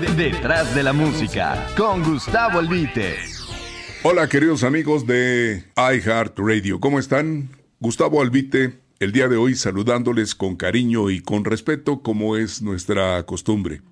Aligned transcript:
Detrás 0.00 0.74
de 0.74 0.82
la 0.82 0.92
música, 0.92 1.68
con 1.76 2.02
Gustavo 2.02 2.58
Albite. 2.58 3.14
Hola 4.02 4.28
queridos 4.28 4.64
amigos 4.64 5.06
de 5.06 5.62
iHeartRadio, 5.76 6.80
¿cómo 6.80 6.98
están? 6.98 7.50
Gustavo 7.78 8.20
Albite, 8.20 8.80
el 8.98 9.12
día 9.12 9.28
de 9.28 9.36
hoy 9.36 9.54
saludándoles 9.54 10.34
con 10.34 10.56
cariño 10.56 11.10
y 11.10 11.20
con 11.20 11.44
respeto 11.44 12.02
como 12.02 12.36
es 12.36 12.60
nuestra 12.60 13.24
costumbre. 13.24 13.82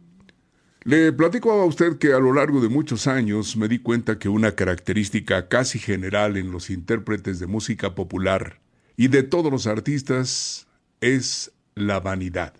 Le 0.82 1.12
platico 1.12 1.52
a 1.52 1.64
usted 1.64 1.98
que 1.98 2.12
a 2.12 2.18
lo 2.18 2.32
largo 2.32 2.60
de 2.60 2.68
muchos 2.68 3.06
años 3.06 3.56
me 3.56 3.68
di 3.68 3.78
cuenta 3.78 4.18
que 4.18 4.28
una 4.28 4.56
característica 4.56 5.46
casi 5.46 5.78
general 5.78 6.36
en 6.36 6.50
los 6.50 6.70
intérpretes 6.70 7.38
de 7.38 7.46
música 7.46 7.94
popular 7.94 8.58
y 8.96 9.06
de 9.06 9.22
todos 9.22 9.52
los 9.52 9.68
artistas 9.68 10.66
es 11.00 11.52
la 11.76 12.00
vanidad. 12.00 12.54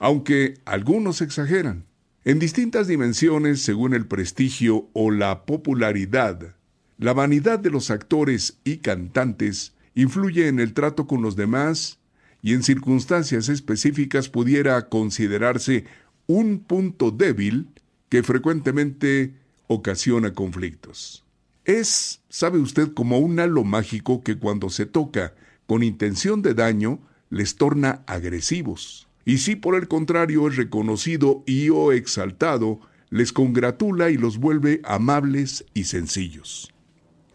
Aunque 0.00 0.54
algunos 0.64 1.20
exageran, 1.20 1.87
en 2.28 2.38
distintas 2.38 2.86
dimensiones 2.86 3.62
según 3.62 3.94
el 3.94 4.06
prestigio 4.06 4.90
o 4.92 5.10
la 5.10 5.46
popularidad, 5.46 6.56
la 6.98 7.14
vanidad 7.14 7.58
de 7.58 7.70
los 7.70 7.90
actores 7.90 8.58
y 8.64 8.78
cantantes 8.78 9.72
influye 9.94 10.46
en 10.46 10.60
el 10.60 10.74
trato 10.74 11.06
con 11.06 11.22
los 11.22 11.36
demás 11.36 12.00
y 12.42 12.52
en 12.52 12.62
circunstancias 12.62 13.48
específicas 13.48 14.28
pudiera 14.28 14.90
considerarse 14.90 15.86
un 16.26 16.58
punto 16.58 17.10
débil 17.10 17.68
que 18.10 18.22
frecuentemente 18.22 19.32
ocasiona 19.66 20.34
conflictos. 20.34 21.24
Es, 21.64 22.20
sabe 22.28 22.58
usted, 22.58 22.92
como 22.92 23.20
un 23.20 23.40
halo 23.40 23.64
mágico 23.64 24.22
que 24.22 24.36
cuando 24.36 24.68
se 24.68 24.84
toca 24.84 25.32
con 25.66 25.82
intención 25.82 26.42
de 26.42 26.52
daño 26.52 27.00
les 27.30 27.56
torna 27.56 28.02
agresivos. 28.06 29.07
Y 29.28 29.36
si 29.36 29.56
por 29.56 29.74
el 29.74 29.88
contrario 29.88 30.48
es 30.48 30.56
reconocido 30.56 31.42
y 31.44 31.68
o 31.68 31.92
exaltado, 31.92 32.80
les 33.10 33.30
congratula 33.30 34.08
y 34.08 34.16
los 34.16 34.38
vuelve 34.38 34.80
amables 34.84 35.66
y 35.74 35.84
sencillos. 35.84 36.72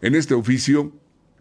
En 0.00 0.16
este 0.16 0.34
oficio, 0.34 0.92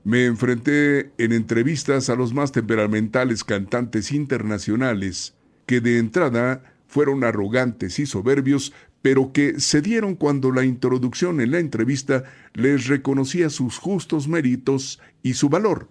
me 0.03 0.27
enfrenté 0.27 1.11
en 1.17 1.31
entrevistas 1.31 2.11
a 2.11 2.15
los 2.15 2.35
más 2.35 2.51
temperamentales 2.51 3.43
cantantes 3.43 4.11
internacionales 4.11 5.33
que 5.65 5.81
de 5.81 5.97
entrada 5.97 6.75
fueron 6.85 7.23
arrogantes 7.23 7.97
y 7.97 8.05
soberbios, 8.05 8.73
pero 9.01 9.33
que 9.33 9.59
cedieron 9.59 10.13
cuando 10.13 10.51
la 10.51 10.63
introducción 10.65 11.41
en 11.41 11.49
la 11.49 11.57
entrevista 11.57 12.25
les 12.53 12.85
reconocía 12.85 13.49
sus 13.49 13.79
justos 13.79 14.27
méritos 14.27 15.01
y 15.23 15.33
su 15.33 15.49
valor. 15.49 15.89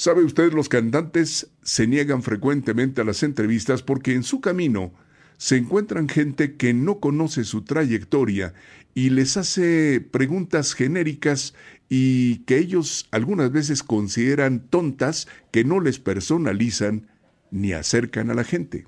Sabe 0.00 0.24
usted, 0.24 0.54
los 0.54 0.70
cantantes 0.70 1.50
se 1.62 1.86
niegan 1.86 2.22
frecuentemente 2.22 3.02
a 3.02 3.04
las 3.04 3.22
entrevistas 3.22 3.82
porque 3.82 4.14
en 4.14 4.22
su 4.22 4.40
camino 4.40 4.94
se 5.36 5.58
encuentran 5.58 6.08
gente 6.08 6.56
que 6.56 6.72
no 6.72 7.00
conoce 7.00 7.44
su 7.44 7.64
trayectoria 7.64 8.54
y 8.94 9.10
les 9.10 9.36
hace 9.36 10.00
preguntas 10.00 10.72
genéricas 10.72 11.52
y 11.90 12.38
que 12.46 12.56
ellos 12.56 13.08
algunas 13.10 13.52
veces 13.52 13.82
consideran 13.82 14.60
tontas 14.70 15.28
que 15.50 15.64
no 15.64 15.80
les 15.80 15.98
personalizan 15.98 17.08
ni 17.50 17.74
acercan 17.74 18.30
a 18.30 18.34
la 18.34 18.44
gente. 18.44 18.86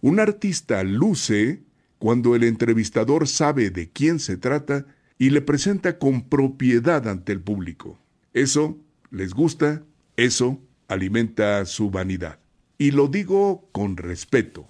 Un 0.00 0.18
artista 0.18 0.82
luce 0.82 1.62
cuando 1.98 2.34
el 2.34 2.42
entrevistador 2.42 3.28
sabe 3.28 3.68
de 3.68 3.90
quién 3.90 4.18
se 4.18 4.38
trata 4.38 4.86
y 5.18 5.28
le 5.28 5.42
presenta 5.42 5.98
con 5.98 6.26
propiedad 6.26 7.06
ante 7.06 7.32
el 7.32 7.42
público. 7.42 8.00
Eso 8.32 8.78
les 9.10 9.34
gusta, 9.34 9.82
eso 10.16 10.60
alimenta 10.88 11.64
su 11.66 11.90
vanidad. 11.90 12.38
Y 12.78 12.90
lo 12.90 13.08
digo 13.08 13.68
con 13.72 13.96
respeto. 13.96 14.66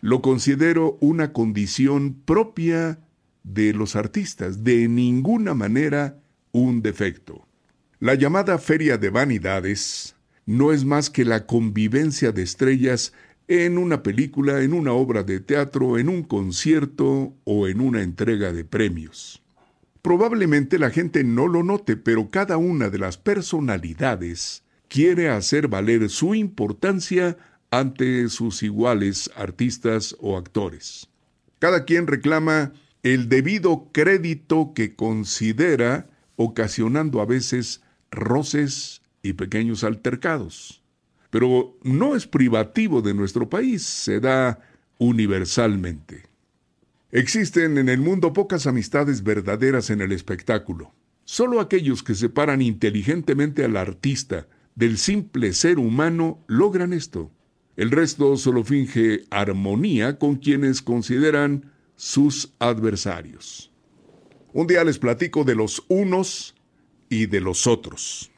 Lo 0.00 0.20
considero 0.22 0.98
una 1.00 1.32
condición 1.32 2.14
propia 2.24 2.98
de 3.42 3.72
los 3.72 3.96
artistas, 3.96 4.64
de 4.64 4.88
ninguna 4.88 5.54
manera 5.54 6.18
un 6.52 6.82
defecto. 6.82 7.46
La 8.00 8.14
llamada 8.14 8.58
Feria 8.58 8.98
de 8.98 9.10
Vanidades 9.10 10.16
no 10.46 10.72
es 10.72 10.84
más 10.84 11.10
que 11.10 11.24
la 11.24 11.46
convivencia 11.46 12.32
de 12.32 12.42
estrellas 12.42 13.12
en 13.48 13.78
una 13.78 14.02
película, 14.02 14.62
en 14.62 14.72
una 14.72 14.92
obra 14.92 15.22
de 15.22 15.40
teatro, 15.40 15.98
en 15.98 16.08
un 16.08 16.22
concierto 16.22 17.34
o 17.44 17.68
en 17.68 17.80
una 17.80 18.02
entrega 18.02 18.52
de 18.52 18.64
premios. 18.64 19.42
Probablemente 20.02 20.78
la 20.78 20.90
gente 20.90 21.24
no 21.24 21.46
lo 21.48 21.62
note, 21.62 21.96
pero 21.96 22.30
cada 22.30 22.56
una 22.56 22.90
de 22.90 22.98
las 22.98 23.16
personalidades 23.16 24.63
quiere 24.94 25.28
hacer 25.28 25.66
valer 25.66 26.08
su 26.08 26.36
importancia 26.36 27.36
ante 27.72 28.28
sus 28.28 28.62
iguales 28.62 29.28
artistas 29.34 30.14
o 30.20 30.36
actores. 30.36 31.08
Cada 31.58 31.84
quien 31.84 32.06
reclama 32.06 32.72
el 33.02 33.28
debido 33.28 33.88
crédito 33.90 34.72
que 34.72 34.94
considera, 34.94 36.06
ocasionando 36.36 37.20
a 37.20 37.26
veces 37.26 37.82
roces 38.12 39.02
y 39.20 39.32
pequeños 39.32 39.82
altercados 39.82 40.84
pero 41.34 41.76
no 41.82 42.14
es 42.14 42.28
privativo 42.28 43.02
de 43.02 43.12
nuestro 43.12 43.50
país, 43.50 43.82
se 43.82 44.20
da 44.20 44.60
universalmente. 44.98 46.22
Existen 47.10 47.76
en 47.76 47.88
el 47.88 47.98
mundo 47.98 48.32
pocas 48.32 48.68
amistades 48.68 49.24
verdaderas 49.24 49.90
en 49.90 50.00
el 50.00 50.12
espectáculo. 50.12 50.94
Solo 51.24 51.58
aquellos 51.58 52.04
que 52.04 52.14
separan 52.14 52.62
inteligentemente 52.62 53.64
al 53.64 53.76
artista 53.76 54.46
del 54.74 54.98
simple 54.98 55.52
ser 55.52 55.78
humano 55.78 56.44
logran 56.46 56.92
esto. 56.92 57.30
El 57.76 57.90
resto 57.90 58.36
solo 58.36 58.64
finge 58.64 59.24
armonía 59.30 60.18
con 60.18 60.36
quienes 60.36 60.82
consideran 60.82 61.72
sus 61.96 62.54
adversarios. 62.58 63.72
Un 64.52 64.66
día 64.66 64.84
les 64.84 64.98
platico 64.98 65.44
de 65.44 65.54
los 65.54 65.84
unos 65.88 66.54
y 67.08 67.26
de 67.26 67.40
los 67.40 67.66
otros. 67.66 68.30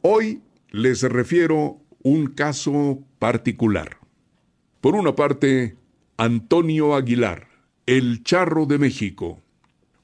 Hoy 0.00 0.42
les 0.70 1.02
refiero 1.02 1.80
un 2.02 2.28
caso 2.28 3.02
particular. 3.18 3.98
Por 4.80 4.94
una 4.94 5.14
parte, 5.14 5.76
Antonio 6.16 6.94
Aguilar, 6.94 7.48
el 7.86 8.22
charro 8.24 8.66
de 8.66 8.78
México. 8.78 9.42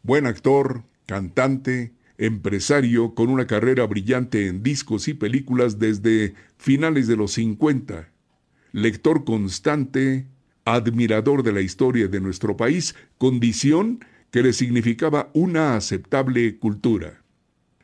Buen 0.02 0.26
actor, 0.26 0.84
cantante, 1.06 1.92
empresario 2.18 3.14
con 3.14 3.30
una 3.30 3.46
carrera 3.46 3.86
brillante 3.86 4.48
en 4.48 4.62
discos 4.62 5.08
y 5.08 5.14
películas 5.14 5.78
desde 5.78 6.34
finales 6.56 7.06
de 7.06 7.16
los 7.16 7.32
50. 7.32 8.10
Lector 8.72 9.24
constante, 9.24 10.26
admirador 10.64 11.42
de 11.42 11.52
la 11.52 11.60
historia 11.60 12.08
de 12.08 12.20
nuestro 12.20 12.56
país, 12.56 12.94
condición 13.16 14.04
que 14.30 14.42
le 14.42 14.52
significaba 14.52 15.30
una 15.32 15.76
aceptable 15.76 16.58
cultura. 16.58 17.22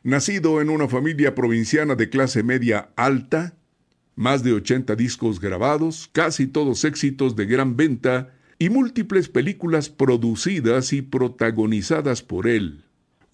Nacido 0.03 0.61
en 0.61 0.69
una 0.69 0.87
familia 0.87 1.33
provinciana 1.33 1.95
de 1.95 2.09
clase 2.09 2.43
media 2.43 2.89
alta, 2.95 3.55
más 4.15 4.43
de 4.43 4.53
80 4.53 4.95
discos 4.95 5.39
grabados, 5.39 6.09
casi 6.13 6.45
todos 6.45 6.85
éxitos 6.85 7.35
de 7.35 7.45
gran 7.45 7.75
venta 7.75 8.33
y 8.59 8.69
múltiples 8.69 9.29
películas 9.29 9.89
producidas 9.89 10.93
y 10.93 11.01
protagonizadas 11.01 12.21
por 12.21 12.47
él. 12.47 12.84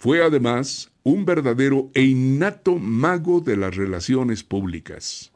Fue 0.02 0.24
además 0.24 0.92
un 1.04 1.26
verdadero 1.26 1.92
e 1.94 2.02
innato 2.02 2.80
mago 2.80 3.40
de 3.40 3.56
las 3.56 3.76
relaciones 3.76 4.44
públicas. 4.44 5.32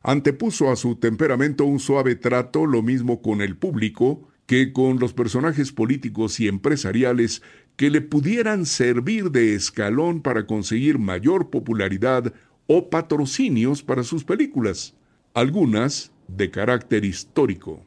Antepuso 0.00 0.70
a 0.70 0.76
su 0.76 0.96
temperamento 0.96 1.66
un 1.66 1.78
suave 1.78 2.16
trato, 2.16 2.64
lo 2.64 2.80
mismo 2.80 3.20
con 3.20 3.42
el 3.42 3.58
público 3.58 4.26
que 4.46 4.72
con 4.72 4.98
los 4.98 5.12
personajes 5.12 5.72
políticos 5.72 6.40
y 6.40 6.48
empresariales 6.48 7.42
que 7.76 7.90
le 7.90 8.00
pudieran 8.00 8.64
servir 8.64 9.30
de 9.30 9.54
escalón 9.54 10.22
para 10.22 10.46
conseguir 10.46 10.98
mayor 10.98 11.50
popularidad 11.50 12.32
o 12.66 12.88
patrocinios 12.88 13.82
para 13.82 14.04
sus 14.04 14.24
películas, 14.24 14.94
algunas 15.34 16.12
de 16.28 16.50
carácter 16.50 17.04
histórico. 17.04 17.84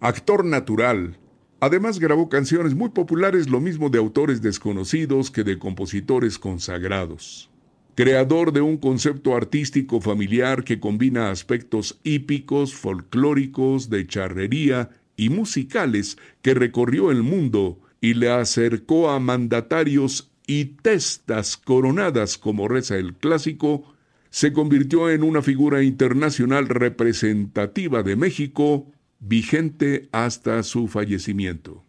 Actor 0.00 0.42
natural, 0.46 1.18
además 1.64 1.98
grabó 1.98 2.28
canciones 2.28 2.74
muy 2.74 2.90
populares 2.90 3.48
lo 3.48 3.60
mismo 3.60 3.88
de 3.90 3.98
autores 3.98 4.42
desconocidos 4.42 5.30
que 5.30 5.44
de 5.44 5.58
compositores 5.58 6.38
consagrados. 6.38 7.50
Creador 7.94 8.52
de 8.52 8.60
un 8.60 8.76
concepto 8.76 9.36
artístico 9.36 10.00
familiar 10.00 10.64
que 10.64 10.80
combina 10.80 11.30
aspectos 11.30 12.00
hípicos, 12.02 12.74
folclóricos, 12.74 13.88
de 13.88 14.06
charrería 14.06 14.90
y 15.16 15.30
musicales 15.30 16.18
que 16.42 16.54
recorrió 16.54 17.10
el 17.10 17.22
mundo 17.22 17.78
y 18.00 18.14
le 18.14 18.30
acercó 18.30 19.10
a 19.10 19.20
mandatarios 19.20 20.30
y 20.46 20.64
testas 20.64 21.56
coronadas 21.56 22.36
como 22.36 22.68
reza 22.68 22.96
el 22.96 23.14
clásico 23.14 23.94
se 24.34 24.52
convirtió 24.52 25.10
en 25.10 25.22
una 25.22 25.42
figura 25.42 25.84
internacional 25.84 26.68
representativa 26.68 28.02
de 28.02 28.16
México, 28.16 28.90
vigente 29.20 30.08
hasta 30.12 30.62
su 30.62 30.88
fallecimiento. 30.88 31.84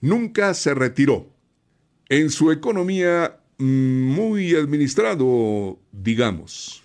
Nunca 0.00 0.54
se 0.54 0.74
retiró. 0.74 1.30
En 2.08 2.30
su 2.30 2.52
economía 2.52 3.40
mm, 3.58 3.64
muy 3.64 4.54
administrado, 4.54 5.78
digamos. 5.92 6.82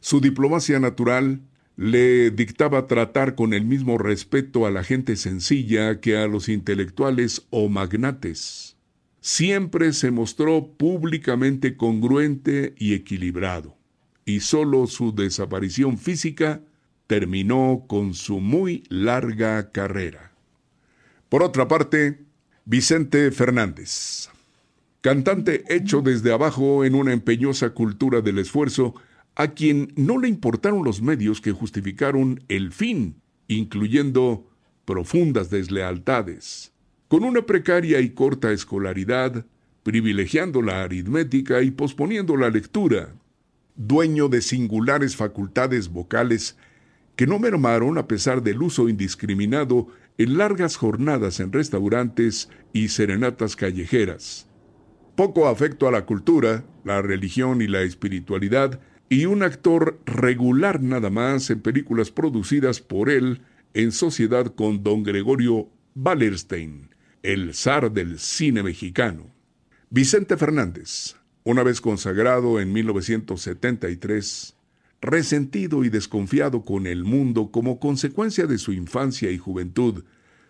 Su 0.00 0.20
diplomacia 0.20 0.80
natural, 0.80 1.40
le 1.76 2.30
dictaba 2.30 2.86
tratar 2.86 3.34
con 3.34 3.54
el 3.54 3.64
mismo 3.64 3.98
respeto 3.98 4.66
a 4.66 4.70
la 4.70 4.84
gente 4.84 5.16
sencilla 5.16 6.00
que 6.00 6.16
a 6.16 6.26
los 6.26 6.48
intelectuales 6.48 7.46
o 7.50 7.68
magnates. 7.68 8.76
Siempre 9.20 9.92
se 9.92 10.10
mostró 10.10 10.66
públicamente 10.76 11.76
congruente 11.76 12.74
y 12.78 12.94
equilibrado, 12.94 13.76
y 14.24 14.40
sólo 14.40 14.86
su 14.86 15.14
desaparición 15.14 15.96
física 15.96 16.60
terminó 17.06 17.84
con 17.88 18.14
su 18.14 18.40
muy 18.40 18.84
larga 18.88 19.70
carrera. 19.70 20.32
Por 21.28 21.42
otra 21.42 21.68
parte, 21.68 22.24
Vicente 22.64 23.30
Fernández, 23.30 24.28
cantante 25.00 25.64
hecho 25.68 26.00
desde 26.00 26.32
abajo 26.32 26.84
en 26.84 26.94
una 26.94 27.12
empeñosa 27.12 27.70
cultura 27.70 28.20
del 28.20 28.38
esfuerzo, 28.38 28.94
a 29.34 29.48
quien 29.48 29.92
no 29.96 30.18
le 30.18 30.28
importaron 30.28 30.84
los 30.84 31.00
medios 31.00 31.40
que 31.40 31.52
justificaron 31.52 32.44
el 32.48 32.70
fin, 32.70 33.16
incluyendo 33.48 34.46
profundas 34.84 35.50
deslealtades. 35.50 36.72
Con 37.08 37.24
una 37.24 37.42
precaria 37.42 38.00
y 38.00 38.10
corta 38.10 38.52
escolaridad, 38.52 39.46
privilegiando 39.82 40.62
la 40.62 40.82
aritmética 40.82 41.62
y 41.62 41.70
posponiendo 41.70 42.36
la 42.36 42.50
lectura, 42.50 43.14
dueño 43.74 44.28
de 44.28 44.42
singulares 44.42 45.16
facultades 45.16 45.88
vocales 45.88 46.56
que 47.16 47.26
no 47.26 47.38
mermaron 47.38 47.98
a 47.98 48.08
pesar 48.08 48.42
del 48.42 48.62
uso 48.62 48.88
indiscriminado 48.88 49.88
en 50.18 50.38
largas 50.38 50.76
jornadas 50.76 51.40
en 51.40 51.52
restaurantes 51.52 52.48
y 52.72 52.88
serenatas 52.88 53.56
callejeras. 53.56 54.48
Poco 55.14 55.48
afecto 55.48 55.88
a 55.88 55.92
la 55.92 56.06
cultura, 56.06 56.64
la 56.84 57.02
religión 57.02 57.60
y 57.60 57.68
la 57.68 57.82
espiritualidad, 57.82 58.80
y 59.08 59.26
un 59.26 59.42
actor 59.42 60.00
regular 60.06 60.80
nada 60.82 61.10
más 61.10 61.50
en 61.50 61.60
películas 61.60 62.10
producidas 62.10 62.80
por 62.80 63.10
él 63.10 63.42
en 63.74 63.92
sociedad 63.92 64.54
con 64.54 64.82
don 64.82 65.02
Gregorio 65.02 65.68
Wallerstein, 65.94 66.88
el 67.22 67.54
zar 67.54 67.92
del 67.92 68.18
cine 68.18 68.62
mexicano. 68.62 69.26
Vicente 69.90 70.38
Fernández, 70.38 71.16
una 71.44 71.62
vez 71.62 71.82
consagrado 71.82 72.60
en 72.60 72.72
1973, 72.72 74.56
resentido 75.02 75.84
y 75.84 75.90
desconfiado 75.90 76.64
con 76.64 76.86
el 76.86 77.04
mundo 77.04 77.50
como 77.50 77.80
consecuencia 77.80 78.46
de 78.46 78.56
su 78.56 78.72
infancia 78.72 79.30
y 79.32 79.36
juventud, 79.36 80.04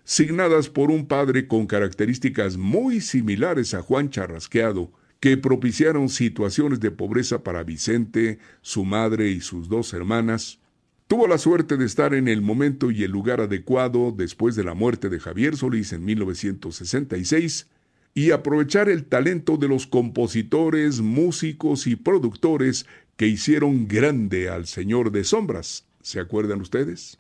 signadas 0.04 0.68
por 0.68 0.90
un 0.90 1.06
padre 1.06 1.48
con 1.48 1.66
características 1.66 2.58
muy 2.58 3.00
similares 3.00 3.72
a 3.72 3.82
Juan 3.82 4.10
Charrasqueado, 4.10 4.92
que 5.20 5.38
propiciaron 5.38 6.08
situaciones 6.08 6.80
de 6.80 6.90
pobreza 6.90 7.42
para 7.42 7.62
Vicente, 7.62 8.38
su 8.60 8.84
madre 8.84 9.30
y 9.30 9.40
sus 9.40 9.68
dos 9.68 9.94
hermanas, 9.94 10.58
tuvo 11.06 11.26
la 11.26 11.38
suerte 11.38 11.76
de 11.76 11.86
estar 11.86 12.12
en 12.12 12.28
el 12.28 12.42
momento 12.42 12.90
y 12.90 13.04
el 13.04 13.10
lugar 13.10 13.40
adecuado 13.40 14.12
después 14.12 14.54
de 14.54 14.64
la 14.64 14.74
muerte 14.74 15.08
de 15.08 15.20
Javier 15.20 15.56
Solís 15.56 15.92
en 15.92 16.04
1966 16.04 17.68
y 18.14 18.30
aprovechar 18.30 18.88
el 18.88 19.04
talento 19.04 19.56
de 19.56 19.68
los 19.68 19.86
compositores, 19.86 21.00
músicos 21.00 21.86
y 21.86 21.96
productores 21.96 22.86
que 23.16 23.26
hicieron 23.26 23.88
grande 23.88 24.48
al 24.48 24.66
Señor 24.66 25.12
de 25.12 25.24
Sombras. 25.24 25.86
¿Se 26.02 26.20
acuerdan 26.20 26.60
ustedes? 26.60 27.18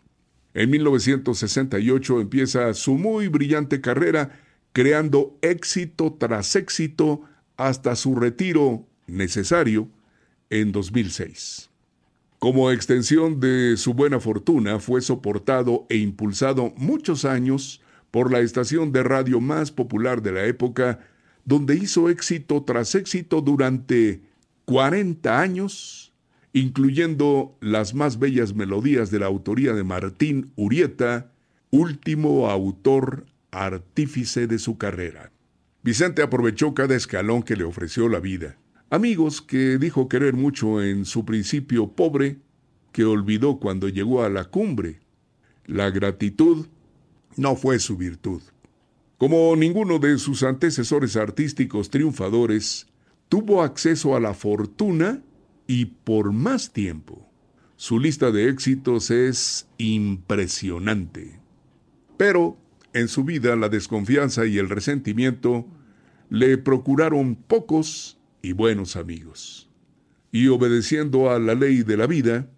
En 0.54 0.70
1968 0.70 2.20
empieza 2.20 2.74
su 2.74 2.94
muy 2.94 3.28
brillante 3.28 3.80
carrera 3.80 4.40
creando 4.72 5.36
éxito 5.42 6.16
tras 6.18 6.56
éxito 6.56 7.22
hasta 7.56 7.96
su 7.96 8.16
retiro 8.16 8.86
necesario 9.06 9.88
en 10.50 10.72
2006. 10.72 11.70
Como 12.38 12.70
extensión 12.72 13.38
de 13.38 13.76
su 13.76 13.94
buena 13.94 14.18
fortuna, 14.18 14.80
fue 14.80 15.00
soportado 15.00 15.86
e 15.88 15.96
impulsado 15.96 16.72
muchos 16.76 17.24
años 17.24 17.80
por 18.10 18.32
la 18.32 18.40
estación 18.40 18.92
de 18.92 19.02
radio 19.02 19.40
más 19.40 19.70
popular 19.70 20.22
de 20.22 20.32
la 20.32 20.44
época, 20.44 21.00
donde 21.44 21.76
hizo 21.76 22.10
éxito 22.10 22.64
tras 22.64 22.94
éxito 22.94 23.40
durante 23.40 24.22
40 24.64 25.40
años, 25.40 26.12
incluyendo 26.52 27.56
las 27.60 27.94
más 27.94 28.18
bellas 28.18 28.54
melodías 28.54 29.10
de 29.10 29.18
la 29.18 29.26
autoría 29.26 29.72
de 29.72 29.84
Martín 29.84 30.52
Urieta, 30.56 31.32
último 31.70 32.50
autor 32.50 33.26
artífice 33.50 34.46
de 34.46 34.58
su 34.58 34.78
carrera. 34.78 35.32
Vicente 35.82 36.22
aprovechó 36.22 36.74
cada 36.74 36.94
escalón 36.94 37.42
que 37.42 37.56
le 37.56 37.64
ofreció 37.64 38.08
la 38.08 38.20
vida. 38.20 38.56
Amigos 38.90 39.42
que 39.42 39.78
dijo 39.78 40.08
querer 40.08 40.34
mucho 40.34 40.82
en 40.82 41.04
su 41.06 41.24
principio 41.24 41.88
pobre, 41.88 42.38
que 42.92 43.04
olvidó 43.04 43.58
cuando 43.58 43.88
llegó 43.88 44.22
a 44.22 44.28
la 44.28 44.44
cumbre. 44.44 45.00
La 45.66 45.90
gratitud 45.90 46.66
no 47.36 47.56
fue 47.56 47.78
su 47.78 47.96
virtud. 47.96 48.42
Como 49.18 49.56
ninguno 49.56 49.98
de 49.98 50.18
sus 50.18 50.42
antecesores 50.42 51.16
artísticos 51.16 51.90
triunfadores, 51.90 52.86
tuvo 53.32 53.62
acceso 53.62 54.14
a 54.14 54.20
la 54.20 54.34
fortuna 54.34 55.22
y 55.66 55.86
por 55.86 56.32
más 56.32 56.74
tiempo. 56.74 57.26
Su 57.76 57.98
lista 57.98 58.30
de 58.30 58.50
éxitos 58.50 59.10
es 59.10 59.66
impresionante. 59.78 61.40
Pero 62.18 62.58
en 62.92 63.08
su 63.08 63.24
vida 63.24 63.56
la 63.56 63.70
desconfianza 63.70 64.44
y 64.44 64.58
el 64.58 64.68
resentimiento 64.68 65.66
le 66.28 66.58
procuraron 66.58 67.34
pocos 67.34 68.18
y 68.42 68.52
buenos 68.52 68.96
amigos. 68.96 69.70
Y 70.30 70.48
obedeciendo 70.48 71.30
a 71.30 71.38
la 71.38 71.54
ley 71.54 71.84
de 71.84 71.96
la 71.96 72.06
vida, 72.06 72.50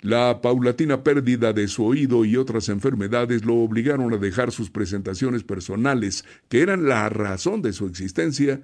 la 0.00 0.40
paulatina 0.42 1.04
pérdida 1.04 1.52
de 1.52 1.68
su 1.68 1.84
oído 1.84 2.24
y 2.24 2.36
otras 2.36 2.68
enfermedades 2.68 3.44
lo 3.44 3.54
obligaron 3.54 4.12
a 4.12 4.16
dejar 4.16 4.50
sus 4.50 4.68
presentaciones 4.68 5.44
personales, 5.44 6.24
que 6.48 6.60
eran 6.60 6.88
la 6.88 7.08
razón 7.08 7.62
de 7.62 7.72
su 7.72 7.86
existencia, 7.86 8.62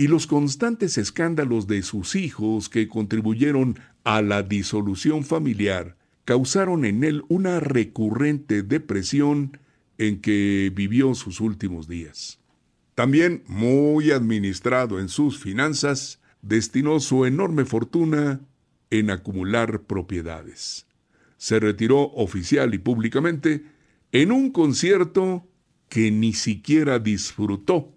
y 0.00 0.06
los 0.06 0.28
constantes 0.28 0.96
escándalos 0.96 1.66
de 1.66 1.82
sus 1.82 2.14
hijos 2.14 2.68
que 2.68 2.86
contribuyeron 2.86 3.78
a 4.04 4.22
la 4.22 4.44
disolución 4.44 5.24
familiar 5.24 5.96
causaron 6.24 6.84
en 6.84 7.02
él 7.02 7.24
una 7.28 7.58
recurrente 7.58 8.62
depresión 8.62 9.58
en 9.98 10.20
que 10.20 10.70
vivió 10.72 11.14
sus 11.14 11.40
últimos 11.40 11.88
días. 11.88 12.38
También, 12.94 13.42
muy 13.48 14.12
administrado 14.12 15.00
en 15.00 15.08
sus 15.08 15.38
finanzas, 15.40 16.20
destinó 16.42 17.00
su 17.00 17.24
enorme 17.24 17.64
fortuna 17.64 18.40
en 18.90 19.10
acumular 19.10 19.82
propiedades. 19.82 20.86
Se 21.38 21.58
retiró 21.58 22.12
oficial 22.12 22.72
y 22.72 22.78
públicamente 22.78 23.64
en 24.12 24.30
un 24.30 24.52
concierto 24.52 25.48
que 25.88 26.12
ni 26.12 26.34
siquiera 26.34 27.00
disfrutó, 27.00 27.92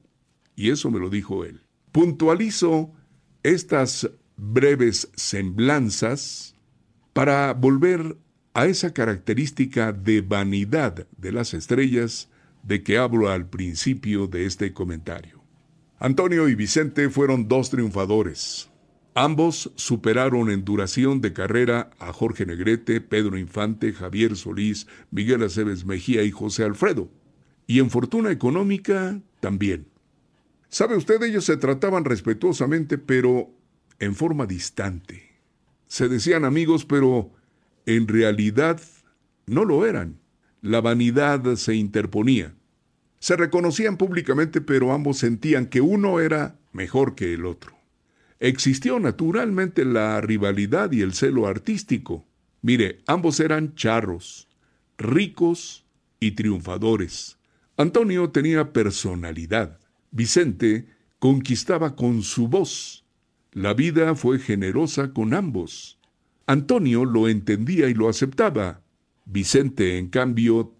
y 0.55 0.71
eso 0.71 0.89
me 0.89 0.99
lo 0.99 1.09
dijo 1.11 1.45
él. 1.45 1.61
Puntualizo 1.91 2.93
estas 3.43 4.09
breves 4.37 5.11
semblanzas 5.15 6.55
para 7.13 7.53
volver 7.53 8.17
a 8.53 8.65
esa 8.65 8.93
característica 8.93 9.91
de 9.91 10.21
vanidad 10.21 11.07
de 11.17 11.31
las 11.31 11.53
estrellas 11.53 12.29
de 12.63 12.83
que 12.83 12.97
hablo 12.97 13.29
al 13.29 13.49
principio 13.49 14.27
de 14.27 14.45
este 14.45 14.73
comentario. 14.73 15.43
Antonio 15.99 16.47
y 16.49 16.55
Vicente 16.55 17.09
fueron 17.09 17.47
dos 17.47 17.69
triunfadores. 17.69 18.69
Ambos 19.13 19.71
superaron 19.75 20.49
en 20.49 20.63
duración 20.63 21.19
de 21.19 21.33
carrera 21.33 21.91
a 21.99 22.13
Jorge 22.13 22.45
Negrete, 22.45 23.01
Pedro 23.01 23.37
Infante, 23.37 23.91
Javier 23.91 24.37
Solís, 24.37 24.87
Miguel 25.11 25.43
Aceves 25.43 25.85
Mejía 25.85 26.23
y 26.23 26.31
José 26.31 26.63
Alfredo. 26.63 27.11
Y 27.67 27.79
en 27.79 27.89
fortuna 27.89 28.31
económica 28.31 29.21
también. 29.41 29.90
Sabe 30.71 30.95
usted, 30.95 31.21
ellos 31.23 31.43
se 31.43 31.57
trataban 31.57 32.05
respetuosamente, 32.05 32.97
pero 32.97 33.51
en 33.99 34.15
forma 34.15 34.45
distante. 34.45 35.29
Se 35.87 36.07
decían 36.07 36.45
amigos, 36.45 36.85
pero 36.85 37.29
en 37.85 38.07
realidad 38.07 38.79
no 39.47 39.65
lo 39.65 39.85
eran. 39.85 40.21
La 40.61 40.79
vanidad 40.79 41.57
se 41.57 41.75
interponía. 41.75 42.55
Se 43.19 43.35
reconocían 43.35 43.97
públicamente, 43.97 44.61
pero 44.61 44.93
ambos 44.93 45.17
sentían 45.17 45.65
que 45.65 45.81
uno 45.81 46.21
era 46.21 46.57
mejor 46.71 47.15
que 47.15 47.33
el 47.33 47.45
otro. 47.45 47.75
Existió 48.39 48.97
naturalmente 48.97 49.83
la 49.83 50.21
rivalidad 50.21 50.93
y 50.93 51.01
el 51.01 51.13
celo 51.13 51.47
artístico. 51.47 52.25
Mire, 52.61 52.99
ambos 53.07 53.41
eran 53.41 53.75
charros, 53.75 54.47
ricos 54.97 55.85
y 56.21 56.31
triunfadores. 56.31 57.37
Antonio 57.75 58.29
tenía 58.29 58.71
personalidad. 58.71 59.80
Vicente 60.11 60.87
conquistaba 61.19 61.95
con 61.95 62.21
su 62.21 62.49
voz. 62.49 63.05
La 63.53 63.73
vida 63.73 64.13
fue 64.15 64.39
generosa 64.39 65.13
con 65.13 65.33
ambos. 65.33 65.97
Antonio 66.47 67.05
lo 67.05 67.29
entendía 67.29 67.87
y 67.87 67.93
lo 67.93 68.09
aceptaba. 68.09 68.81
Vicente, 69.25 69.97
en 69.97 70.09
cambio, 70.09 70.75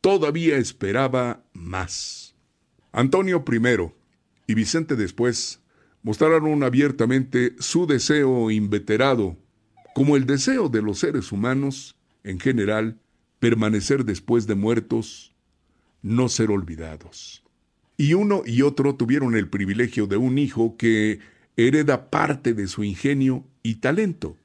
todavía 0.00 0.56
esperaba 0.56 1.44
más. 1.52 2.34
Antonio 2.90 3.44
primero 3.44 3.94
y 4.46 4.54
Vicente 4.54 4.96
después 4.96 5.62
mostraron 6.02 6.62
abiertamente 6.64 7.54
su 7.60 7.86
deseo 7.86 8.50
inveterado, 8.50 9.36
como 9.94 10.16
el 10.16 10.26
deseo 10.26 10.68
de 10.68 10.82
los 10.82 10.98
seres 10.98 11.30
humanos, 11.30 11.96
en 12.24 12.40
general, 12.40 12.98
permanecer 13.38 14.04
después 14.04 14.46
de 14.48 14.56
muertos, 14.56 15.32
no 16.02 16.28
ser 16.28 16.50
olvidados. 16.50 17.43
Y 17.96 18.14
uno 18.14 18.42
y 18.44 18.62
otro 18.62 18.96
tuvieron 18.96 19.36
el 19.36 19.48
privilegio 19.48 20.06
de 20.06 20.16
un 20.16 20.38
hijo 20.38 20.76
que 20.76 21.20
hereda 21.56 22.10
parte 22.10 22.54
de 22.54 22.66
su 22.66 22.82
ingenio 22.82 23.44
y 23.62 23.76
talento, 23.76 24.36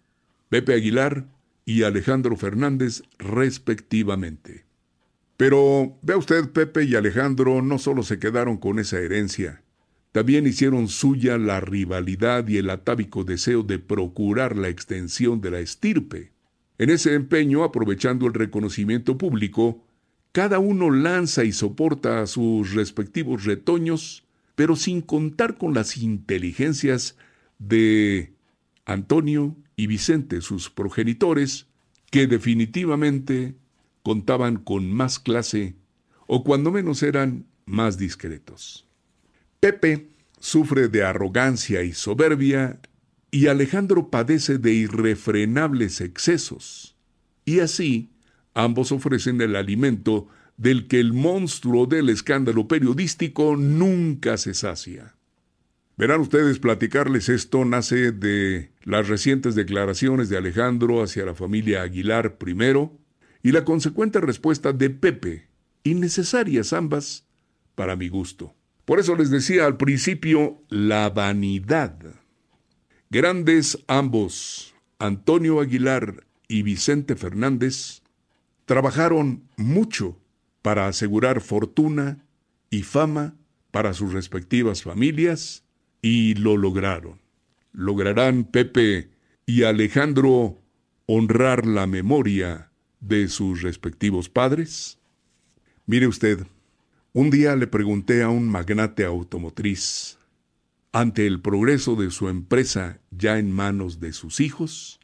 Pepe 0.50 0.74
Aguilar 0.74 1.26
y 1.66 1.84
Alejandro 1.84 2.36
Fernández 2.36 3.04
respectivamente. 3.18 4.66
Pero 5.38 5.98
vea 6.02 6.18
usted, 6.18 6.50
Pepe 6.50 6.84
y 6.84 6.96
Alejandro 6.96 7.62
no 7.62 7.80
solo 7.80 8.04
se 8.04 8.20
quedaron 8.20 8.58
con 8.58 8.78
esa 8.78 9.00
herencia, 9.00 9.64
también 10.12 10.48
hicieron 10.48 10.88
suya 10.88 11.38
la 11.38 11.60
rivalidad 11.60 12.48
y 12.48 12.58
el 12.58 12.70
atávico 12.70 13.24
deseo 13.24 13.64
de 13.64 13.78
procurar 13.78 14.58
la 14.58 14.68
extensión 14.68 15.40
de 15.40 15.52
la 15.52 15.60
estirpe. 15.60 16.32
En 16.80 16.90
ese 16.90 17.14
empeño, 17.14 17.64
aprovechando 17.64 18.26
el 18.26 18.34
reconocimiento 18.34 19.18
público, 19.18 19.84
cada 20.32 20.60
uno 20.60 20.92
lanza 20.92 21.44
y 21.44 21.52
soporta 21.52 22.26
sus 22.28 22.74
respectivos 22.74 23.46
retoños, 23.46 24.24
pero 24.56 24.76
sin 24.76 25.02
contar 25.02 25.58
con 25.58 25.74
las 25.74 25.98
inteligencias 25.98 27.18
de 27.58 28.34
Antonio 28.86 29.56
y 29.76 29.88
Vicente, 29.88 30.42
sus 30.42 30.70
progenitores, 30.70 31.68
que 32.12 32.28
definitivamente 32.28 33.56
contaban 34.04 34.58
con 34.58 34.92
más 34.92 35.20
clase 35.20 35.76
o 36.28 36.44
cuando 36.44 36.72
menos 36.72 37.04
eran 37.04 37.46
más 37.66 37.98
discretos. 37.98 38.86
Pepe 39.60 40.10
sufre 40.40 40.88
de 40.88 41.04
arrogancia 41.04 41.84
y 41.84 41.94
soberbia 41.94 42.80
y 43.32 43.48
Alejandro 43.48 44.10
padece 44.10 44.58
de 44.58 44.74
irrefrenables 44.74 46.02
excesos. 46.02 46.96
Y 47.46 47.60
así, 47.60 48.10
ambos 48.64 48.92
ofrecen 48.92 49.42
el 49.42 49.56
alimento 49.56 50.28
del 50.58 50.88
que 50.88 51.00
el 51.00 51.14
monstruo 51.14 51.86
del 51.86 52.10
escándalo 52.10 52.68
periodístico 52.68 53.56
nunca 53.56 54.38
se 54.38 54.54
sacia. 54.54 55.16
Verán 55.98 56.22
ustedes, 56.22 56.60
platicarles 56.60 57.28
esto 57.28 57.66
nace 57.66 58.12
de 58.12 58.72
las 58.84 59.08
recientes 59.08 59.56
declaraciones 59.56 60.30
de 60.30 60.38
Alejandro 60.38 61.04
hacia 61.04 61.26
la 61.26 61.36
familia 61.36 61.82
Aguilar 61.82 62.38
primero 62.38 62.98
y 63.44 63.52
la 63.52 63.66
consecuente 63.66 64.22
respuesta 64.22 64.72
de 64.74 64.90
Pepe, 64.90 65.48
innecesarias 65.84 66.74
ambas 66.74 67.26
para 67.76 67.96
mi 67.96 68.10
gusto. 68.10 68.54
Por 68.86 69.00
eso 69.00 69.16
les 69.16 69.30
decía 69.30 69.66
al 69.66 69.78
principio 69.78 70.62
la 70.70 71.10
vanidad. 71.10 71.98
Grandes 73.10 73.78
ambos, 73.88 74.74
Antonio 75.00 75.62
Aguilar 75.62 76.26
y 76.48 76.64
Vicente 76.64 77.16
Fernández, 77.16 78.02
trabajaron 78.70 79.50
mucho 79.58 80.16
para 80.62 80.86
asegurar 80.86 81.42
fortuna 81.42 82.24
y 82.70 82.84
fama 82.84 83.34
para 83.72 83.96
sus 83.96 84.14
respectivas 84.14 84.84
familias 84.84 85.64
y 86.04 86.36
lo 86.36 86.56
lograron. 86.56 87.20
¿Lograrán 87.72 88.44
Pepe 88.44 89.10
y 89.48 89.64
Alejandro 89.64 90.60
honrar 91.08 91.66
la 91.66 91.88
memoria 91.88 92.70
de 93.00 93.28
sus 93.28 93.64
respectivos 93.64 94.30
padres? 94.30 95.00
Mire 95.88 96.06
usted, 96.06 96.46
un 97.12 97.32
día 97.32 97.56
le 97.56 97.66
pregunté 97.66 98.22
a 98.22 98.30
un 98.30 98.48
magnate 98.48 99.04
automotriz, 99.04 100.20
ante 100.92 101.26
el 101.26 101.42
progreso 101.42 101.96
de 101.96 102.12
su 102.12 102.30
empresa 102.30 103.00
ya 103.10 103.40
en 103.40 103.52
manos 103.52 104.00
de 104.00 104.14
sus 104.14 104.40
hijos, 104.40 105.00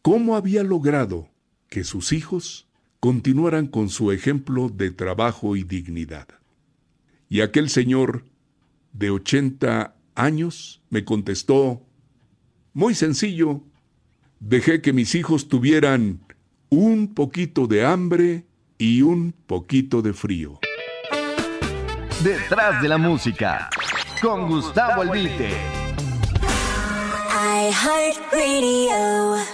cómo 0.00 0.34
había 0.34 0.62
logrado 0.62 1.28
que 1.68 1.84
sus 1.84 2.14
hijos 2.14 2.71
continuaran 3.02 3.66
con 3.66 3.88
su 3.88 4.12
ejemplo 4.12 4.68
de 4.68 4.92
trabajo 4.92 5.56
y 5.56 5.64
dignidad. 5.64 6.28
Y 7.28 7.40
aquel 7.40 7.68
señor 7.68 8.24
de 8.92 9.10
80 9.10 9.96
años 10.14 10.80
me 10.88 11.04
contestó, 11.04 11.82
muy 12.72 12.94
sencillo, 12.94 13.64
dejé 14.38 14.82
que 14.82 14.92
mis 14.92 15.16
hijos 15.16 15.48
tuvieran 15.48 16.20
un 16.68 17.12
poquito 17.12 17.66
de 17.66 17.84
hambre 17.84 18.46
y 18.78 19.02
un 19.02 19.34
poquito 19.48 20.00
de 20.00 20.12
frío. 20.12 20.60
Detrás 22.22 22.80
de 22.82 22.88
la 22.88 22.98
música, 22.98 23.68
con 24.22 24.46
Gustavo 24.46 25.02
Albite. 25.02 25.50
I 27.34 27.72
heart 27.72 28.32
radio. 28.32 29.51